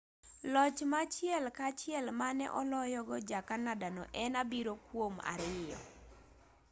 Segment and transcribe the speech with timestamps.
[0.53, 5.77] loch ma achiel ka achiel mane oloyogo ja-canada no en 7-2